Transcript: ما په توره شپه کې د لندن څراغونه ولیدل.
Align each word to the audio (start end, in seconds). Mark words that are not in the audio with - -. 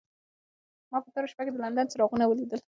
ما 0.91 0.97
په 1.03 1.09
توره 1.13 1.27
شپه 1.31 1.41
کې 1.45 1.51
د 1.53 1.57
لندن 1.63 1.85
څراغونه 1.91 2.25
ولیدل. 2.27 2.59